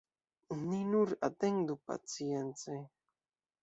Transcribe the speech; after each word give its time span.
Ni 0.67 0.79
nur 0.93 1.09
atendu 1.29 1.73
pacience! 1.93 2.71